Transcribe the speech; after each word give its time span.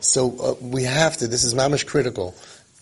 So 0.00 0.36
uh, 0.40 0.54
we 0.60 0.84
have 0.84 1.16
to, 1.18 1.28
this 1.28 1.44
is 1.44 1.54
mamish 1.54 1.86
critical. 1.86 2.34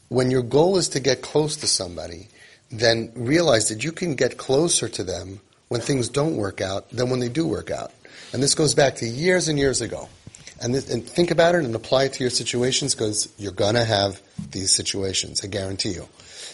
When 0.09 0.31
your 0.31 0.43
goal 0.43 0.77
is 0.77 0.89
to 0.91 1.01
get 1.01 1.21
close 1.21 1.57
to 1.57 1.67
somebody, 1.67 2.29
then 2.71 3.13
realize 3.15 3.69
that 3.69 3.85
you 3.85 3.93
can 3.93 4.15
get 4.15 4.39
closer 4.39 4.89
to 4.89 5.05
them 5.05 5.41
when 5.69 5.81
things 5.81 6.09
don't 6.09 6.37
work 6.37 6.61
out 6.61 6.89
than 6.91 7.11
when 7.11 7.21
they 7.21 7.29
do 7.29 7.47
work 7.47 7.71
out. 7.71 7.93
And 8.33 8.43
this 8.43 8.55
goes 8.55 8.75
back 8.75 8.97
to 8.97 9.07
years 9.07 9.49
and 9.49 9.59
years 9.59 9.81
ago. 9.81 10.09
And, 10.61 10.75
this, 10.75 10.91
and 10.91 11.05
think 11.05 11.31
about 11.31 11.55
it 11.55 11.65
and 11.65 11.75
apply 11.75 12.05
it 12.05 12.15
to 12.15 12.25
your 12.25 12.31
situations 12.31 12.95
because 12.95 13.33
you're 13.39 13.53
going 13.53 13.75
to 13.75 13.85
have 13.85 14.21
these 14.51 14.73
situations, 14.73 15.45
I 15.45 15.49
guarantee 15.49 15.93
you. 15.93 16.09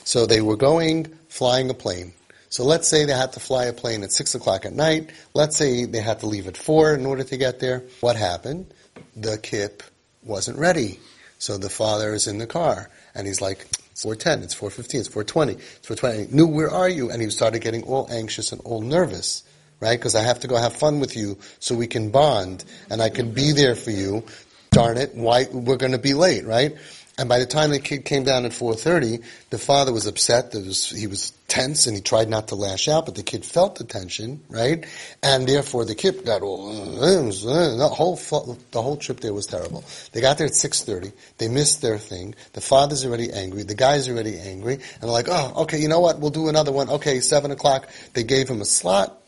So 0.04 0.26
they 0.26 0.40
were 0.40 0.56
going, 0.56 1.06
flying 1.28 1.70
a 1.70 1.74
plane. 1.74 2.12
So 2.50 2.64
let's 2.64 2.86
say 2.86 3.04
they 3.04 3.14
had 3.14 3.32
to 3.32 3.40
fly 3.40 3.64
a 3.64 3.72
plane 3.72 4.04
at 4.04 4.12
6 4.12 4.34
o'clock 4.34 4.64
at 4.64 4.72
night. 4.72 5.10
Let's 5.32 5.56
say 5.56 5.86
they 5.86 6.00
had 6.00 6.20
to 6.20 6.26
leave 6.26 6.46
at 6.46 6.56
4 6.56 6.94
in 6.94 7.06
order 7.06 7.24
to 7.24 7.36
get 7.36 7.60
there. 7.60 7.82
What 8.00 8.16
happened? 8.16 8.72
The 9.16 9.38
kip 9.38 9.82
wasn't 10.25 10.59
ready. 10.59 10.98
So 11.38 11.59
the 11.59 11.68
father 11.68 12.14
is 12.14 12.27
in 12.27 12.38
the 12.38 12.46
car 12.46 12.89
and 13.14 13.26
he's 13.26 13.40
like, 13.40 13.67
it's 13.90 14.03
410, 14.03 14.43
it's 14.43 14.54
415, 14.54 15.00
it's 15.00 15.08
420, 15.08 15.53
it's 15.53 15.86
420. 15.86 16.35
New, 16.35 16.46
where 16.46 16.71
are 16.71 16.89
you? 16.89 17.11
And 17.11 17.22
he 17.22 17.31
started 17.31 17.61
getting 17.61 17.85
all 17.85 18.08
anxious 18.11 18.53
and 18.53 18.61
all 18.62 18.81
nervous, 18.81 19.43
right? 19.81 19.98
Because 19.98 20.14
I 20.14 20.22
have 20.22 20.40
to 20.40 20.48
go 20.48 20.57
have 20.57 20.75
fun 20.75 21.00
with 21.00 21.17
you 21.17 21.39
so 21.61 21.75
we 21.75 21.86
can 21.86 22.11
bond 22.11 22.64
and 22.90 23.00
I 23.00 23.11
can 23.11 23.32
be 23.32 23.53
there 23.53 23.75
for 23.75 23.90
you. 23.90 24.25
Darn 24.71 24.96
it, 24.96 25.14
why, 25.14 25.46
we're 25.53 25.76
going 25.76 25.93
to 25.93 25.98
be 25.98 26.14
late, 26.14 26.45
right? 26.45 26.76
And 27.17 27.29
by 27.29 27.39
the 27.39 27.46
time 27.46 27.71
the 27.71 27.79
kid 27.79 28.04
came 28.04 28.25
down 28.25 28.45
at 28.45 28.50
4.30, 28.50 29.23
the 29.50 29.59
father 29.59 29.93
was 29.93 30.07
upset. 30.07 30.53
Was, 30.53 30.91
he 30.91 31.07
was 31.07 31.32
tense 31.46 31.87
and 31.87 31.95
he 31.95 32.03
tried 32.03 32.28
not 32.28 32.48
to 32.48 32.56
lash 32.56 32.89
out, 32.89 33.06
but 33.06 33.14
the 33.14 33.23
kid 33.23 33.45
felt 33.45 33.77
the 33.77 33.84
tension, 33.84 34.42
right? 34.48 34.84
And 35.23 35.47
therefore 35.47 35.84
the 35.84 35.95
kid 35.95 36.25
got 36.25 36.42
all, 36.42 36.73
the 36.73 37.89
whole, 37.89 38.17
the 38.17 38.83
whole 38.83 38.97
trip 38.97 39.20
there 39.20 39.33
was 39.33 39.47
terrible. 39.47 39.84
They 40.11 40.20
got 40.20 40.39
there 40.39 40.48
at 40.48 40.55
6.30. 40.55 41.12
They 41.39 41.47
missed 41.47 41.83
their 41.83 41.98
thing. 41.98 42.34
The 42.53 42.61
father's 42.61 43.06
already 43.06 43.31
angry. 43.31 43.62
The 43.62 43.77
guy's 43.77 44.09
already 44.09 44.41
angry. 44.41 44.75
And 44.75 45.03
they're 45.03 45.11
like, 45.11 45.28
oh, 45.28 45.62
okay, 45.62 45.78
you 45.78 45.87
know 45.87 46.01
what? 46.01 46.19
We'll 46.19 46.31
do 46.31 46.49
another 46.49 46.73
one. 46.73 46.89
Okay, 46.89 47.21
7 47.21 47.53
o'clock. 47.53 47.89
They 48.15 48.25
gave 48.25 48.49
him 48.49 48.61
a 48.61 48.65
slot. 48.65 49.21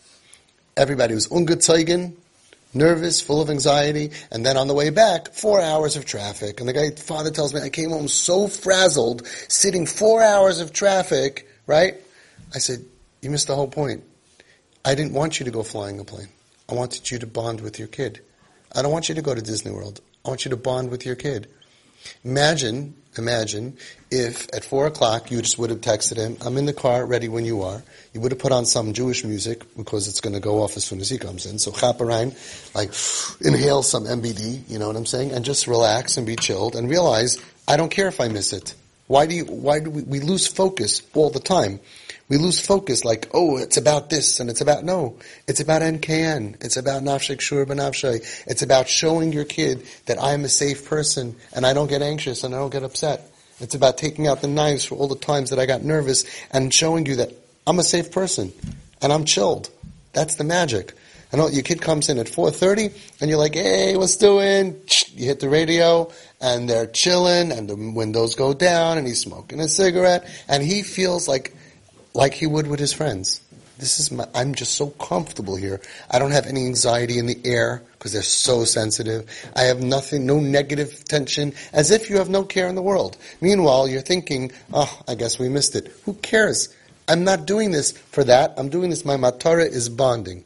Everybody 0.76 1.14
was 1.14 1.28
ungezeugen 1.28 2.16
nervous, 2.76 3.20
full 3.20 3.40
of 3.40 3.50
anxiety, 3.50 4.12
and 4.30 4.44
then 4.44 4.56
on 4.56 4.68
the 4.68 4.74
way 4.74 4.90
back, 4.90 5.32
four 5.32 5.60
hours 5.60 5.96
of 5.96 6.04
traffic. 6.04 6.60
And 6.60 6.68
the 6.68 6.72
guy, 6.72 6.90
father 6.90 7.30
tells 7.30 7.52
me, 7.52 7.60
I 7.60 7.70
came 7.70 7.90
home 7.90 8.08
so 8.08 8.46
frazzled, 8.48 9.26
sitting 9.48 9.86
four 9.86 10.22
hours 10.22 10.60
of 10.60 10.72
traffic, 10.72 11.48
right? 11.66 11.94
I 12.54 12.58
said, 12.58 12.84
you 13.22 13.30
missed 13.30 13.48
the 13.48 13.56
whole 13.56 13.68
point. 13.68 14.04
I 14.84 14.94
didn't 14.94 15.12
want 15.12 15.40
you 15.40 15.44
to 15.44 15.50
go 15.50 15.62
flying 15.62 15.98
a 15.98 16.04
plane. 16.04 16.28
I 16.68 16.74
wanted 16.74 17.10
you 17.10 17.18
to 17.18 17.26
bond 17.26 17.60
with 17.60 17.78
your 17.78 17.88
kid. 17.88 18.20
I 18.74 18.82
don't 18.82 18.92
want 18.92 19.08
you 19.08 19.14
to 19.14 19.22
go 19.22 19.34
to 19.34 19.42
Disney 19.42 19.72
World. 19.72 20.00
I 20.24 20.28
want 20.28 20.44
you 20.44 20.50
to 20.50 20.56
bond 20.56 20.90
with 20.90 21.06
your 21.06 21.16
kid. 21.16 21.48
Imagine, 22.24 22.94
imagine 23.16 23.76
if 24.10 24.52
at 24.54 24.64
four 24.64 24.86
o'clock 24.86 25.30
you 25.30 25.40
just 25.42 25.58
would 25.58 25.70
have 25.70 25.80
texted 25.80 26.16
him, 26.16 26.36
I'm 26.44 26.56
in 26.56 26.66
the 26.66 26.72
car, 26.72 27.04
ready 27.04 27.28
when 27.28 27.44
you 27.44 27.62
are. 27.62 27.82
You 28.12 28.20
would 28.20 28.32
have 28.32 28.38
put 28.38 28.52
on 28.52 28.66
some 28.66 28.92
Jewish 28.92 29.24
music 29.24 29.62
because 29.76 30.08
it's 30.08 30.20
going 30.20 30.34
to 30.34 30.40
go 30.40 30.62
off 30.62 30.76
as 30.76 30.84
soon 30.84 31.00
as 31.00 31.08
he 31.08 31.18
comes 31.18 31.46
in. 31.46 31.58
So 31.58 31.72
chaperine, 31.72 32.34
like 32.74 32.90
inhale 33.40 33.82
some 33.82 34.04
MBD, 34.04 34.68
you 34.68 34.78
know 34.78 34.86
what 34.86 34.96
I'm 34.96 35.06
saying, 35.06 35.32
and 35.32 35.44
just 35.44 35.66
relax 35.66 36.16
and 36.16 36.26
be 36.26 36.36
chilled 36.36 36.76
and 36.76 36.88
realize 36.88 37.38
I 37.68 37.76
don't 37.76 37.90
care 37.90 38.08
if 38.08 38.20
I 38.20 38.28
miss 38.28 38.52
it. 38.52 38.74
Why 39.06 39.26
do 39.26 39.34
you? 39.34 39.44
Why 39.44 39.80
do 39.80 39.90
we, 39.90 40.02
we 40.02 40.20
lose 40.20 40.46
focus 40.46 41.02
all 41.14 41.30
the 41.30 41.40
time? 41.40 41.80
We 42.28 42.38
lose 42.38 42.58
focus 42.58 43.04
like, 43.04 43.30
oh, 43.32 43.56
it's 43.56 43.76
about 43.76 44.10
this 44.10 44.40
and 44.40 44.50
it's 44.50 44.60
about, 44.60 44.84
no. 44.84 45.16
It's 45.46 45.60
about 45.60 45.82
NKN. 45.82 46.64
It's 46.64 46.76
about 46.76 47.02
Nafshik 47.02 47.40
Shur 47.40 47.64
Benafshay. 47.64 48.44
It's 48.46 48.62
about 48.62 48.88
showing 48.88 49.32
your 49.32 49.44
kid 49.44 49.86
that 50.06 50.20
I 50.20 50.32
am 50.32 50.44
a 50.44 50.48
safe 50.48 50.88
person 50.88 51.36
and 51.54 51.64
I 51.64 51.72
don't 51.72 51.88
get 51.88 52.02
anxious 52.02 52.42
and 52.42 52.54
I 52.54 52.58
don't 52.58 52.72
get 52.72 52.82
upset. 52.82 53.30
It's 53.60 53.74
about 53.74 53.96
taking 53.96 54.26
out 54.26 54.42
the 54.42 54.48
knives 54.48 54.84
for 54.84 54.96
all 54.96 55.08
the 55.08 55.14
times 55.16 55.50
that 55.50 55.58
I 55.58 55.66
got 55.66 55.82
nervous 55.82 56.24
and 56.50 56.74
showing 56.74 57.06
you 57.06 57.16
that 57.16 57.32
I'm 57.66 57.78
a 57.78 57.84
safe 57.84 58.10
person 58.10 58.52
and 59.00 59.12
I'm 59.12 59.24
chilled. 59.24 59.70
That's 60.12 60.34
the 60.34 60.44
magic. 60.44 60.94
And 61.32 61.52
your 61.52 61.62
kid 61.62 61.80
comes 61.80 62.08
in 62.08 62.18
at 62.18 62.26
4.30 62.26 63.20
and 63.20 63.30
you're 63.30 63.38
like, 63.38 63.54
hey, 63.54 63.96
what's 63.96 64.16
doing? 64.16 64.80
You 65.14 65.26
hit 65.26 65.40
the 65.40 65.48
radio 65.48 66.10
and 66.40 66.68
they're 66.68 66.86
chilling 66.86 67.52
and 67.52 67.68
the 67.68 67.76
windows 67.76 68.34
go 68.34 68.54
down 68.54 68.98
and 68.98 69.06
he's 69.06 69.20
smoking 69.20 69.60
a 69.60 69.68
cigarette 69.68 70.28
and 70.48 70.62
he 70.62 70.82
feels 70.82 71.26
like 71.28 71.54
like 72.16 72.34
he 72.34 72.46
would 72.46 72.66
with 72.66 72.80
his 72.80 72.92
friends. 72.92 73.40
This 73.78 74.00
is 74.00 74.10
my, 74.10 74.26
I'm 74.34 74.54
just 74.54 74.74
so 74.74 74.88
comfortable 74.88 75.54
here. 75.54 75.82
I 76.10 76.18
don't 76.18 76.30
have 76.30 76.46
any 76.46 76.64
anxiety 76.64 77.18
in 77.18 77.26
the 77.26 77.38
air 77.44 77.82
because 77.92 78.12
they're 78.12 78.22
so 78.22 78.64
sensitive. 78.64 79.28
I 79.54 79.64
have 79.64 79.82
nothing, 79.82 80.24
no 80.24 80.40
negative 80.40 81.04
tension, 81.04 81.52
as 81.74 81.90
if 81.90 82.08
you 82.08 82.16
have 82.16 82.30
no 82.30 82.42
care 82.42 82.68
in 82.68 82.74
the 82.74 82.82
world. 82.82 83.18
Meanwhile, 83.42 83.88
you're 83.88 84.00
thinking, 84.00 84.50
oh, 84.72 85.02
I 85.06 85.14
guess 85.14 85.38
we 85.38 85.50
missed 85.50 85.76
it. 85.76 85.88
Who 86.06 86.14
cares? 86.14 86.74
I'm 87.06 87.22
not 87.22 87.46
doing 87.46 87.70
this 87.70 87.92
for 87.92 88.24
that. 88.24 88.54
I'm 88.56 88.70
doing 88.70 88.88
this. 88.88 89.04
My 89.04 89.16
matara 89.16 89.68
is 89.68 89.90
bonding. 89.90 90.44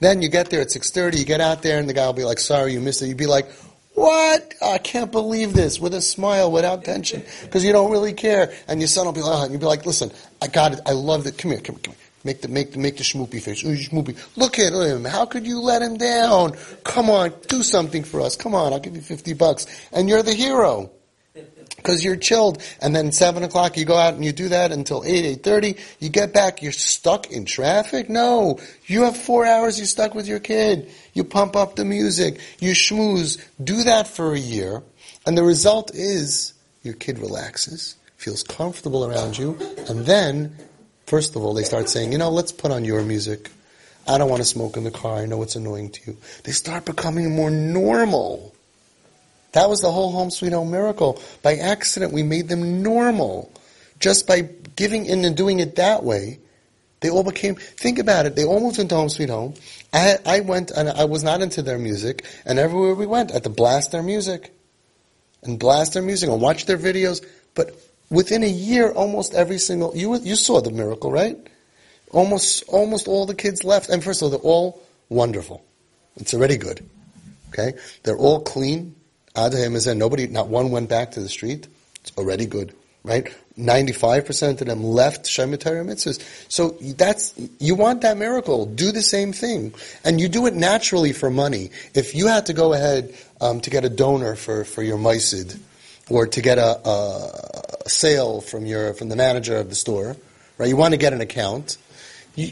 Then 0.00 0.20
you 0.20 0.28
get 0.28 0.50
there 0.50 0.60
at 0.60 0.68
6.30, 0.68 1.18
you 1.18 1.24
get 1.24 1.40
out 1.40 1.62
there 1.62 1.78
and 1.78 1.88
the 1.88 1.94
guy 1.94 2.06
will 2.06 2.12
be 2.12 2.24
like, 2.24 2.38
sorry, 2.38 2.72
you 2.72 2.80
missed 2.80 3.00
it. 3.02 3.06
You'd 3.06 3.16
be 3.16 3.26
like, 3.26 3.48
what? 3.94 4.54
Oh, 4.60 4.72
I 4.72 4.78
can't 4.78 5.12
believe 5.12 5.52
this 5.52 5.78
with 5.78 5.94
a 5.94 6.00
smile, 6.00 6.50
without 6.50 6.84
tension, 6.84 7.22
because 7.42 7.64
you 7.64 7.72
don't 7.72 7.90
really 7.90 8.12
care. 8.12 8.52
And 8.68 8.80
your 8.80 8.88
son 8.88 9.06
will 9.06 9.12
be 9.12 9.20
like, 9.20 9.38
oh, 9.38 9.42
and 9.42 9.52
you'll 9.52 9.60
be 9.60 9.66
like, 9.66 9.84
listen, 9.84 10.10
I 10.40 10.46
got 10.46 10.72
it. 10.72 10.80
I 10.86 10.92
love 10.92 11.26
it. 11.26 11.38
Come 11.38 11.50
here, 11.50 11.60
come 11.60 11.76
here, 11.76 11.82
come 11.82 11.94
here. 11.94 12.02
Make 12.24 12.40
the 12.40 12.48
make 12.48 12.72
the 12.72 12.78
make 12.78 12.96
the 12.96 13.02
schmoopy 13.02 13.42
face. 13.42 13.64
Ooh, 13.64 13.76
schmoopy. 13.76 14.16
Look 14.36 14.58
at 14.58 14.72
him. 14.72 15.04
How 15.04 15.26
could 15.26 15.44
you 15.46 15.60
let 15.60 15.82
him 15.82 15.96
down? 15.96 16.56
Come 16.84 17.10
on, 17.10 17.34
do 17.48 17.62
something 17.62 18.04
for 18.04 18.20
us. 18.20 18.36
Come 18.36 18.54
on, 18.54 18.72
I'll 18.72 18.80
give 18.80 18.94
you 18.94 19.02
fifty 19.02 19.34
bucks, 19.34 19.66
and 19.92 20.08
you're 20.08 20.22
the 20.22 20.34
hero 20.34 20.90
because 21.76 22.04
you're 22.04 22.16
chilled. 22.16 22.62
And 22.80 22.94
then 22.94 23.12
seven 23.12 23.42
o'clock, 23.42 23.76
you 23.76 23.84
go 23.84 23.96
out 23.96 24.14
and 24.14 24.24
you 24.24 24.32
do 24.32 24.48
that 24.50 24.72
until 24.72 25.04
eight, 25.04 25.24
eight 25.24 25.42
thirty. 25.42 25.76
You 25.98 26.08
get 26.08 26.32
back, 26.32 26.62
you're 26.62 26.72
stuck 26.72 27.30
in 27.30 27.44
traffic. 27.44 28.08
No, 28.08 28.58
you 28.86 29.02
have 29.02 29.16
four 29.16 29.44
hours. 29.44 29.78
You're 29.78 29.86
stuck 29.86 30.14
with 30.14 30.26
your 30.26 30.40
kid. 30.40 30.90
You 31.12 31.24
pump 31.24 31.56
up 31.56 31.76
the 31.76 31.84
music. 31.84 32.40
You 32.60 32.72
schmooze. 32.72 33.42
Do 33.62 33.84
that 33.84 34.08
for 34.08 34.34
a 34.34 34.38
year, 34.38 34.82
and 35.26 35.36
the 35.36 35.42
result 35.42 35.94
is 35.94 36.54
your 36.82 36.94
kid 36.94 37.18
relaxes, 37.18 37.96
feels 38.16 38.42
comfortable 38.42 39.04
around 39.04 39.38
you, 39.38 39.56
and 39.88 40.04
then, 40.04 40.56
first 41.06 41.36
of 41.36 41.44
all, 41.44 41.54
they 41.54 41.62
start 41.62 41.88
saying, 41.88 42.10
you 42.10 42.18
know, 42.18 42.30
let's 42.30 42.50
put 42.52 42.72
on 42.72 42.84
your 42.84 43.02
music. 43.02 43.50
I 44.08 44.18
don't 44.18 44.28
want 44.28 44.42
to 44.42 44.48
smoke 44.48 44.76
in 44.76 44.82
the 44.82 44.90
car. 44.90 45.18
I 45.18 45.26
know 45.26 45.42
it's 45.42 45.54
annoying 45.54 45.90
to 45.90 46.10
you. 46.10 46.16
They 46.42 46.50
start 46.50 46.84
becoming 46.84 47.36
more 47.36 47.50
normal. 47.50 48.51
That 49.52 49.68
was 49.68 49.80
the 49.80 49.92
whole 49.92 50.12
home 50.12 50.30
sweet 50.30 50.52
home 50.52 50.70
miracle. 50.70 51.20
By 51.42 51.56
accident, 51.56 52.12
we 52.12 52.22
made 52.22 52.48
them 52.48 52.82
normal. 52.82 53.52
Just 53.98 54.26
by 54.26 54.42
giving 54.76 55.06
in 55.06 55.24
and 55.24 55.36
doing 55.36 55.60
it 55.60 55.76
that 55.76 56.02
way, 56.02 56.38
they 57.00 57.10
all 57.10 57.24
became, 57.24 57.56
think 57.56 57.98
about 57.98 58.26
it, 58.26 58.36
they 58.36 58.44
all 58.44 58.60
moved 58.60 58.78
into 58.78 58.94
home 58.94 59.08
sweet 59.08 59.28
home. 59.28 59.54
I, 59.92 60.18
I 60.24 60.40
went 60.40 60.70
and 60.70 60.88
I 60.88 61.04
was 61.04 61.22
not 61.22 61.42
into 61.42 61.60
their 61.62 61.78
music, 61.78 62.24
and 62.44 62.58
everywhere 62.58 62.94
we 62.94 63.06
went, 63.06 63.30
I 63.30 63.34
had 63.34 63.44
to 63.44 63.50
blast 63.50 63.92
their 63.92 64.02
music. 64.02 64.52
And 65.42 65.58
blast 65.58 65.94
their 65.94 66.02
music 66.02 66.30
and 66.30 66.40
watch 66.40 66.66
their 66.66 66.78
videos. 66.78 67.24
But 67.54 67.74
within 68.10 68.44
a 68.44 68.48
year, 68.48 68.92
almost 68.92 69.34
every 69.34 69.58
single, 69.58 69.92
you, 69.96 70.16
you 70.20 70.36
saw 70.36 70.60
the 70.60 70.70
miracle, 70.70 71.10
right? 71.10 71.36
Almost, 72.12 72.64
almost 72.68 73.08
all 73.08 73.26
the 73.26 73.34
kids 73.34 73.64
left. 73.64 73.88
And 73.88 74.04
first 74.04 74.22
of 74.22 74.26
all, 74.26 74.30
they're 74.30 74.40
all 74.40 74.82
wonderful. 75.08 75.64
It's 76.16 76.32
already 76.32 76.56
good. 76.56 76.88
Okay? 77.48 77.76
They're 78.04 78.16
all 78.16 78.40
clean. 78.40 78.94
Is 79.36 79.84
there. 79.84 79.94
Nobody, 79.94 80.26
not 80.26 80.48
one 80.48 80.70
went 80.70 80.88
back 80.88 81.12
to 81.12 81.20
the 81.20 81.28
street. 81.28 81.66
It's 82.00 82.12
already 82.18 82.46
good, 82.46 82.74
right? 83.02 83.32
95% 83.58 84.60
of 84.60 84.66
them 84.66 84.82
left 84.82 85.26
Shemitah 85.26 85.84
mitzvahs. 85.84 86.20
So 86.48 86.70
that's, 86.80 87.34
you 87.58 87.74
want 87.74 88.00
that 88.02 88.16
miracle. 88.16 88.66
Do 88.66 88.92
the 88.92 89.02
same 89.02 89.32
thing. 89.32 89.74
And 90.04 90.20
you 90.20 90.28
do 90.28 90.46
it 90.46 90.54
naturally 90.54 91.12
for 91.12 91.30
money. 91.30 91.70
If 91.94 92.14
you 92.14 92.26
had 92.26 92.46
to 92.46 92.52
go 92.52 92.72
ahead 92.72 93.14
um, 93.40 93.60
to 93.60 93.70
get 93.70 93.84
a 93.84 93.90
donor 93.90 94.36
for, 94.36 94.64
for 94.64 94.82
your 94.82 94.98
Maisid, 94.98 95.58
or 96.10 96.26
to 96.26 96.42
get 96.42 96.58
a, 96.58 96.88
a, 96.88 97.88
sale 97.88 98.40
from 98.40 98.66
your, 98.66 98.94
from 98.94 99.08
the 99.08 99.16
manager 99.16 99.56
of 99.56 99.68
the 99.68 99.74
store, 99.74 100.16
right? 100.58 100.68
You 100.68 100.76
want 100.76 100.94
to 100.94 100.98
get 100.98 101.12
an 101.12 101.20
account. 101.20 101.76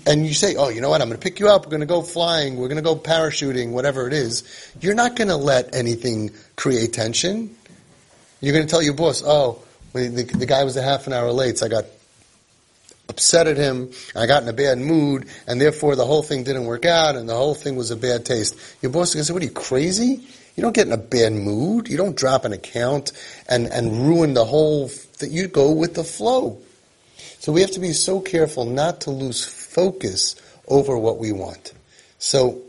And 0.04 0.26
you 0.26 0.34
say, 0.34 0.56
oh, 0.56 0.68
you 0.68 0.82
know 0.82 0.90
what, 0.90 1.00
I'm 1.00 1.08
going 1.08 1.18
to 1.18 1.22
pick 1.22 1.40
you 1.40 1.48
up, 1.48 1.64
we're 1.64 1.70
going 1.70 1.80
to 1.80 1.86
go 1.86 2.02
flying, 2.02 2.56
we're 2.56 2.68
going 2.68 2.76
to 2.76 2.82
go 2.82 2.96
parachuting, 2.96 3.70
whatever 3.70 4.06
it 4.06 4.12
is, 4.12 4.44
you're 4.80 4.94
not 4.94 5.16
going 5.16 5.28
to 5.28 5.36
let 5.36 5.74
anything 5.74 6.32
create 6.56 6.92
tension. 6.92 7.56
You're 8.42 8.52
going 8.52 8.66
to 8.66 8.70
tell 8.70 8.82
your 8.82 8.92
boss, 8.92 9.22
oh, 9.24 9.62
the, 9.94 10.08
the 10.08 10.44
guy 10.44 10.64
was 10.64 10.76
a 10.76 10.82
half 10.82 11.06
an 11.06 11.14
hour 11.14 11.32
late, 11.32 11.58
so 11.58 11.66
I 11.66 11.70
got 11.70 11.86
upset 13.08 13.46
at 13.46 13.56
him, 13.56 13.90
I 14.14 14.26
got 14.26 14.42
in 14.42 14.50
a 14.50 14.52
bad 14.52 14.76
mood, 14.78 15.26
and 15.46 15.58
therefore 15.58 15.96
the 15.96 16.04
whole 16.04 16.22
thing 16.22 16.44
didn't 16.44 16.66
work 16.66 16.84
out, 16.84 17.16
and 17.16 17.26
the 17.26 17.34
whole 17.34 17.54
thing 17.54 17.74
was 17.74 17.90
a 17.90 17.96
bad 17.96 18.26
taste. 18.26 18.56
Your 18.82 18.92
boss 18.92 19.08
is 19.08 19.14
going 19.14 19.22
to 19.22 19.26
say, 19.26 19.32
what 19.32 19.42
are 19.42 19.46
you, 19.46 19.52
crazy? 19.52 20.26
You 20.56 20.62
don't 20.62 20.74
get 20.74 20.86
in 20.86 20.92
a 20.92 20.98
bad 20.98 21.32
mood. 21.32 21.88
You 21.88 21.96
don't 21.96 22.16
drop 22.16 22.44
an 22.44 22.52
account 22.52 23.12
and, 23.48 23.66
and 23.66 24.06
ruin 24.06 24.34
the 24.34 24.44
whole, 24.44 24.90
that 25.20 25.30
you 25.30 25.48
go 25.48 25.72
with 25.72 25.94
the 25.94 26.04
flow. 26.04 26.58
So 27.40 27.52
we 27.52 27.62
have 27.62 27.70
to 27.72 27.80
be 27.80 27.94
so 27.94 28.20
careful 28.20 28.66
not 28.66 29.00
to 29.02 29.10
lose 29.10 29.42
focus 29.44 30.36
over 30.68 30.96
what 30.96 31.18
we 31.18 31.32
want. 31.32 31.72
So 32.18 32.60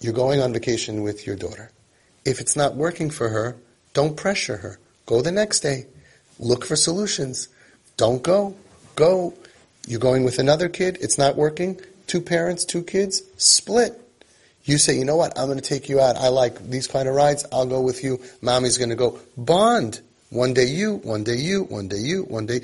you're 0.00 0.12
going 0.12 0.40
on 0.40 0.52
vacation 0.52 1.02
with 1.02 1.26
your 1.26 1.34
daughter. 1.34 1.70
If 2.24 2.38
it's 2.38 2.54
not 2.54 2.76
working 2.76 3.10
for 3.10 3.30
her, 3.30 3.56
Don't 3.94 4.16
pressure 4.16 4.56
her. 4.58 4.78
Go 5.04 5.20
the 5.20 5.32
next 5.32 5.60
day. 5.60 5.86
Look 6.38 6.64
for 6.64 6.76
solutions. 6.76 7.48
Don't 7.96 8.22
go. 8.22 8.54
Go. 8.96 9.34
You're 9.86 10.00
going 10.00 10.24
with 10.24 10.38
another 10.38 10.68
kid. 10.68 10.98
It's 11.00 11.18
not 11.18 11.36
working. 11.36 11.80
Two 12.06 12.20
parents, 12.20 12.64
two 12.64 12.82
kids. 12.82 13.22
Split. 13.36 13.98
You 14.64 14.78
say, 14.78 14.96
you 14.96 15.04
know 15.04 15.16
what? 15.16 15.38
I'm 15.38 15.46
going 15.46 15.58
to 15.58 15.64
take 15.64 15.88
you 15.88 16.00
out. 16.00 16.16
I 16.16 16.28
like 16.28 16.70
these 16.70 16.86
kind 16.86 17.08
of 17.08 17.14
rides. 17.14 17.44
I'll 17.52 17.66
go 17.66 17.80
with 17.80 18.02
you. 18.02 18.20
Mommy's 18.40 18.78
going 18.78 18.90
to 18.90 18.96
go. 18.96 19.18
Bond. 19.36 20.00
One 20.30 20.54
day 20.54 20.64
you, 20.64 20.96
one 20.96 21.24
day 21.24 21.36
you, 21.36 21.64
one 21.64 21.88
day 21.88 21.98
you, 21.98 22.22
one 22.22 22.46
day. 22.46 22.60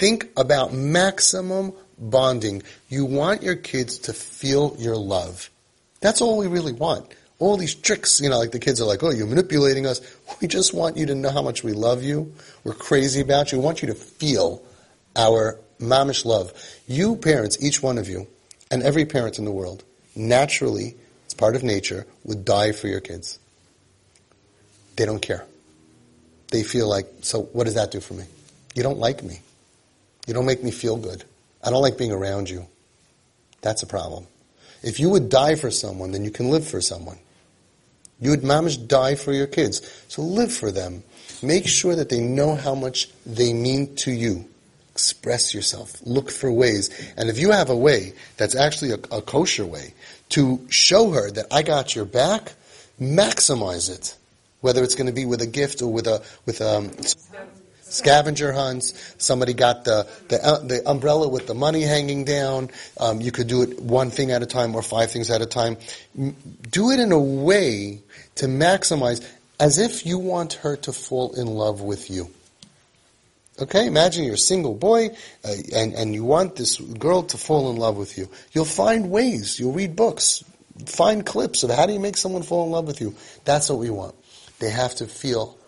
Think 0.00 0.30
about 0.34 0.72
maximum 0.72 1.74
bonding. 1.98 2.62
You 2.88 3.04
want 3.04 3.42
your 3.42 3.54
kids 3.54 3.98
to 3.98 4.14
feel 4.14 4.74
your 4.78 4.96
love. 4.96 5.50
That's 6.00 6.22
all 6.22 6.38
we 6.38 6.46
really 6.46 6.72
want. 6.72 7.06
All 7.38 7.58
these 7.58 7.74
tricks, 7.74 8.18
you 8.18 8.30
know, 8.30 8.38
like 8.38 8.50
the 8.50 8.58
kids 8.58 8.80
are 8.80 8.86
like, 8.86 9.02
oh, 9.02 9.10
you're 9.10 9.26
manipulating 9.26 9.84
us. 9.84 10.00
We 10.40 10.48
just 10.48 10.72
want 10.72 10.96
you 10.96 11.04
to 11.04 11.14
know 11.14 11.28
how 11.28 11.42
much 11.42 11.62
we 11.62 11.74
love 11.74 12.02
you. 12.02 12.32
We're 12.64 12.72
crazy 12.72 13.20
about 13.20 13.52
you. 13.52 13.58
We 13.58 13.64
want 13.64 13.82
you 13.82 13.88
to 13.88 13.94
feel 13.94 14.62
our 15.14 15.60
mamish 15.78 16.24
love. 16.24 16.54
You 16.88 17.16
parents, 17.16 17.62
each 17.62 17.82
one 17.82 17.98
of 17.98 18.08
you, 18.08 18.26
and 18.70 18.82
every 18.82 19.04
parent 19.04 19.38
in 19.38 19.44
the 19.44 19.52
world, 19.52 19.84
naturally, 20.16 20.94
it's 21.26 21.34
part 21.34 21.56
of 21.56 21.62
nature, 21.62 22.06
would 22.24 22.46
die 22.46 22.72
for 22.72 22.88
your 22.88 23.00
kids. 23.00 23.38
They 24.96 25.04
don't 25.04 25.20
care. 25.20 25.44
They 26.52 26.62
feel 26.62 26.88
like, 26.88 27.06
so 27.20 27.42
what 27.52 27.64
does 27.64 27.74
that 27.74 27.90
do 27.90 28.00
for 28.00 28.14
me? 28.14 28.24
You 28.74 28.82
don't 28.82 28.98
like 28.98 29.22
me. 29.22 29.40
You 30.30 30.34
don't 30.34 30.46
make 30.46 30.62
me 30.62 30.70
feel 30.70 30.96
good. 30.96 31.24
I 31.60 31.70
don't 31.70 31.82
like 31.82 31.98
being 31.98 32.12
around 32.12 32.48
you. 32.48 32.68
That's 33.62 33.82
a 33.82 33.86
problem. 33.88 34.28
If 34.80 35.00
you 35.00 35.10
would 35.10 35.28
die 35.28 35.56
for 35.56 35.72
someone, 35.72 36.12
then 36.12 36.24
you 36.24 36.30
can 36.30 36.50
live 36.50 36.64
for 36.64 36.80
someone. 36.80 37.18
You 38.20 38.30
would 38.30 38.42
mamish 38.42 38.86
die 38.86 39.16
for 39.16 39.32
your 39.32 39.48
kids. 39.48 39.82
So 40.06 40.22
live 40.22 40.52
for 40.52 40.70
them. 40.70 41.02
Make 41.42 41.66
sure 41.66 41.96
that 41.96 42.10
they 42.10 42.20
know 42.20 42.54
how 42.54 42.76
much 42.76 43.08
they 43.26 43.52
mean 43.52 43.96
to 43.96 44.12
you. 44.12 44.48
Express 44.92 45.52
yourself. 45.52 45.94
Look 46.04 46.30
for 46.30 46.52
ways. 46.52 47.12
And 47.16 47.28
if 47.28 47.40
you 47.40 47.50
have 47.50 47.68
a 47.68 47.76
way 47.76 48.12
that's 48.36 48.54
actually 48.54 48.92
a, 48.92 49.16
a 49.16 49.22
kosher 49.22 49.66
way 49.66 49.94
to 50.28 50.64
show 50.70 51.10
her 51.10 51.32
that 51.32 51.46
I 51.50 51.64
got 51.64 51.96
your 51.96 52.04
back, 52.04 52.52
maximize 53.00 53.90
it. 53.90 54.16
Whether 54.60 54.84
it's 54.84 54.94
going 54.94 55.08
to 55.08 55.12
be 55.12 55.26
with 55.26 55.42
a 55.42 55.48
gift 55.48 55.82
or 55.82 55.92
with 55.92 56.06
a, 56.06 56.22
with 56.46 56.60
a, 56.60 56.76
um, 56.76 56.90
scavenger 57.90 58.52
hunts. 58.52 59.14
Somebody 59.18 59.52
got 59.52 59.84
the 59.84 60.08
the, 60.28 60.44
uh, 60.44 60.58
the 60.60 60.88
umbrella 60.88 61.28
with 61.28 61.46
the 61.46 61.54
money 61.54 61.82
hanging 61.82 62.24
down. 62.24 62.70
Um, 62.98 63.20
you 63.20 63.32
could 63.32 63.48
do 63.48 63.62
it 63.62 63.80
one 63.80 64.10
thing 64.10 64.30
at 64.30 64.42
a 64.42 64.46
time 64.46 64.74
or 64.74 64.82
five 64.82 65.10
things 65.10 65.30
at 65.30 65.42
a 65.42 65.46
time. 65.46 65.76
Do 66.70 66.90
it 66.90 67.00
in 67.00 67.12
a 67.12 67.18
way 67.18 68.00
to 68.36 68.46
maximize, 68.46 69.26
as 69.58 69.78
if 69.78 70.06
you 70.06 70.18
want 70.18 70.54
her 70.54 70.76
to 70.76 70.92
fall 70.92 71.34
in 71.38 71.46
love 71.46 71.82
with 71.82 72.10
you. 72.10 72.30
Okay, 73.60 73.86
imagine 73.86 74.24
you're 74.24 74.34
a 74.34 74.38
single 74.38 74.74
boy 74.74 75.10
uh, 75.44 75.54
and, 75.74 75.92
and 75.92 76.14
you 76.14 76.24
want 76.24 76.56
this 76.56 76.78
girl 76.78 77.24
to 77.24 77.36
fall 77.36 77.70
in 77.70 77.76
love 77.76 77.98
with 77.98 78.16
you. 78.16 78.30
You'll 78.52 78.64
find 78.64 79.10
ways. 79.10 79.60
You'll 79.60 79.74
read 79.74 79.96
books, 79.96 80.42
find 80.86 81.26
clips 81.26 81.62
of 81.62 81.70
how 81.70 81.84
do 81.84 81.92
you 81.92 82.00
make 82.00 82.16
someone 82.16 82.42
fall 82.42 82.64
in 82.64 82.70
love 82.70 82.86
with 82.86 83.02
you. 83.02 83.14
That's 83.44 83.68
what 83.68 83.78
we 83.78 83.90
want. 83.90 84.14
They 84.60 84.70
have 84.70 84.94
to 84.96 85.06
feel 85.06 85.58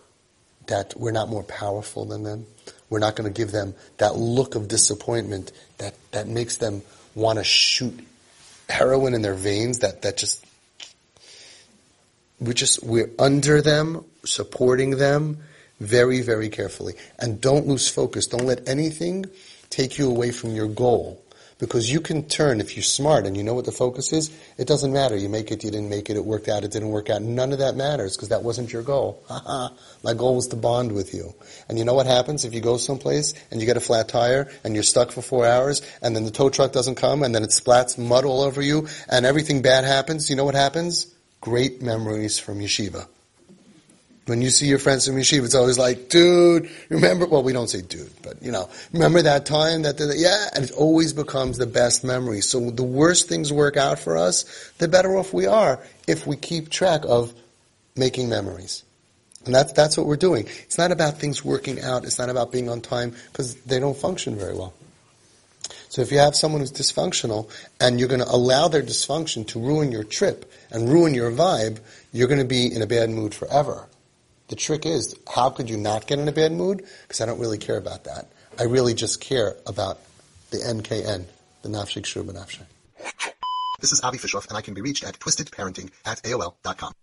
that 0.67 0.93
we're 0.97 1.11
not 1.11 1.29
more 1.29 1.43
powerful 1.43 2.05
than 2.05 2.23
them. 2.23 2.45
We're 2.89 2.99
not 2.99 3.15
going 3.15 3.31
to 3.31 3.35
give 3.35 3.51
them 3.51 3.73
that 3.97 4.15
look 4.15 4.55
of 4.55 4.67
disappointment 4.67 5.51
that, 5.79 5.95
that 6.11 6.27
makes 6.27 6.57
them 6.57 6.83
want 7.15 7.39
to 7.39 7.43
shoot 7.43 8.07
heroin 8.69 9.13
in 9.13 9.21
their 9.21 9.33
veins 9.33 9.79
that, 9.79 10.03
that 10.03 10.17
just 10.17 10.45
we're 12.39 12.53
just 12.53 12.83
we're 12.83 13.09
under 13.17 13.61
them, 13.61 14.03
supporting 14.25 14.97
them 14.97 15.37
very, 15.79 16.21
very 16.21 16.49
carefully. 16.49 16.93
And 17.19 17.39
don't 17.39 17.67
lose 17.67 17.89
focus. 17.89 18.27
Don't 18.27 18.45
let 18.45 18.67
anything 18.67 19.25
take 19.69 19.97
you 19.97 20.09
away 20.09 20.31
from 20.31 20.55
your 20.55 20.67
goal. 20.67 21.22
Because 21.63 21.89
you 21.89 22.01
can 22.01 22.27
turn, 22.27 22.59
if 22.59 22.75
you're 22.75 22.83
smart 22.83 23.25
and 23.25 23.37
you 23.37 23.43
know 23.43 23.53
what 23.53 23.63
the 23.63 23.71
focus 23.71 24.11
is, 24.11 24.37
it 24.57 24.67
doesn't 24.67 24.91
matter. 24.91 25.15
You 25.15 25.29
make 25.29 25.49
it, 25.49 25.63
you 25.63 25.71
didn't 25.71 25.87
make 25.87 26.09
it, 26.09 26.17
it 26.17 26.25
worked 26.25 26.49
out, 26.49 26.65
it 26.65 26.71
didn't 26.71 26.89
work 26.89 27.09
out. 27.09 27.21
None 27.21 27.53
of 27.53 27.59
that 27.59 27.77
matters 27.77 28.17
because 28.17 28.27
that 28.29 28.43
wasn't 28.43 28.73
your 28.73 28.81
goal. 28.81 29.23
My 30.03 30.13
goal 30.13 30.35
was 30.35 30.47
to 30.47 30.57
bond 30.57 30.91
with 30.91 31.13
you. 31.13 31.33
And 31.69 31.79
you 31.79 31.85
know 31.85 31.93
what 31.93 32.05
happens 32.05 32.43
if 32.43 32.53
you 32.53 32.59
go 32.59 32.75
someplace 32.75 33.33
and 33.49 33.61
you 33.61 33.65
get 33.65 33.77
a 33.77 33.79
flat 33.79 34.09
tire 34.09 34.51
and 34.65 34.73
you're 34.73 34.83
stuck 34.83 35.13
for 35.13 35.21
four 35.21 35.45
hours 35.47 35.81
and 36.01 36.13
then 36.13 36.25
the 36.25 36.31
tow 36.31 36.49
truck 36.49 36.73
doesn't 36.73 36.95
come 36.95 37.23
and 37.23 37.33
then 37.33 37.43
it 37.43 37.51
splats 37.51 37.97
mud 37.97 38.25
all 38.25 38.41
over 38.41 38.61
you 38.61 38.89
and 39.07 39.25
everything 39.25 39.61
bad 39.61 39.85
happens? 39.85 40.29
You 40.29 40.35
know 40.35 40.43
what 40.43 40.55
happens? 40.55 41.15
Great 41.39 41.81
memories 41.81 42.39
from 42.39 42.59
yeshiva. 42.59 43.07
When 44.25 44.41
you 44.41 44.51
see 44.51 44.67
your 44.67 44.79
friends 44.79 45.05
from 45.05 45.17
yeshiva, 45.17 45.43
it's 45.43 45.55
always 45.55 45.77
like, 45.77 46.07
dude, 46.07 46.69
remember, 46.87 47.25
well, 47.25 47.43
we 47.43 47.51
don't 47.51 47.67
say 47.67 47.81
dude, 47.81 48.09
but 48.21 48.41
you 48.41 48.51
know, 48.51 48.69
remember 48.93 49.21
that 49.21 49.45
time 49.45 49.81
that, 49.81 49.97
the, 49.97 50.15
yeah, 50.17 50.47
and 50.55 50.63
it 50.63 50.71
always 50.71 51.11
becomes 51.11 51.57
the 51.57 51.67
best 51.67 52.05
memory. 52.05 52.39
So 52.39 52.71
the 52.71 52.83
worse 52.83 53.23
things 53.23 53.51
work 53.51 53.75
out 53.75 53.99
for 53.99 54.17
us, 54.17 54.71
the 54.77 54.87
better 54.87 55.17
off 55.17 55.33
we 55.33 55.45
are 55.45 55.83
if 56.07 56.25
we 56.25 56.37
keep 56.37 56.69
track 56.69 57.01
of 57.05 57.33
making 57.97 58.29
memories. 58.29 58.83
And 59.45 59.53
that's, 59.53 59.73
that's 59.73 59.97
what 59.97 60.07
we're 60.07 60.15
doing. 60.15 60.45
It's 60.63 60.77
not 60.77 60.93
about 60.93 61.19
things 61.19 61.43
working 61.43 61.81
out. 61.81 62.05
It's 62.05 62.17
not 62.17 62.29
about 62.29 62.49
being 62.51 62.69
on 62.69 62.79
time 62.79 63.13
because 63.31 63.55
they 63.63 63.79
don't 63.79 63.97
function 63.97 64.37
very 64.37 64.53
well. 64.53 64.73
So 65.89 66.01
if 66.01 66.11
you 66.11 66.17
have 66.19 66.35
someone 66.35 66.61
who's 66.61 66.71
dysfunctional 66.71 67.49
and 67.79 67.99
you're 67.99 68.07
going 68.09 68.21
to 68.21 68.31
allow 68.31 68.67
their 68.69 68.81
dysfunction 68.81 69.45
to 69.47 69.59
ruin 69.59 69.91
your 69.91 70.03
trip 70.03 70.51
and 70.71 70.89
ruin 70.89 71.13
your 71.13 71.29
vibe, 71.29 71.79
you're 72.13 72.27
going 72.27 72.39
to 72.39 72.47
be 72.47 72.73
in 72.73 72.81
a 72.81 72.87
bad 72.87 73.09
mood 73.09 73.35
forever. 73.35 73.85
The 74.53 74.59
trick 74.59 74.85
is, 74.85 75.15
how 75.27 75.49
could 75.49 75.67
you 75.67 75.77
not 75.77 76.05
get 76.05 76.19
in 76.19 76.27
a 76.27 76.31
bad 76.31 76.51
mood? 76.51 76.85
Because 77.01 77.21
I 77.21 77.25
don't 77.25 77.39
really 77.39 77.57
care 77.57 77.77
about 77.77 78.03
that. 78.03 78.27
I 78.59 78.65
really 78.65 78.93
just 78.93 79.19
care 79.19 79.55
about 79.65 79.99
the 80.51 80.57
NKN, 80.57 81.25
the 81.63 81.69
Nafshik 81.69 82.05
Shur 82.05 82.21
This 82.21 83.91
is 83.91 84.01
Avi 84.03 84.19
Fishoff, 84.19 84.47
and 84.49 84.55
I 84.55 84.61
can 84.61 84.75
be 84.75 84.81
reached 84.81 85.03
at 85.05 85.17
twistedparenting 85.17 85.89
at 86.05 86.21
AOL.com. 86.21 86.91